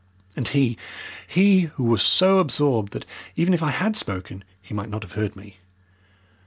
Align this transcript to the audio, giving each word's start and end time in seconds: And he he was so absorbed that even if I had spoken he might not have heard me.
And 0.35 0.47
he 0.47 0.79
he 1.27 1.69
was 1.77 2.01
so 2.01 2.39
absorbed 2.39 2.91
that 2.93 3.05
even 3.35 3.53
if 3.53 3.61
I 3.61 3.69
had 3.69 3.95
spoken 3.95 4.43
he 4.59 4.73
might 4.73 4.89
not 4.89 5.03
have 5.03 5.11
heard 5.11 5.35
me. 5.35 5.57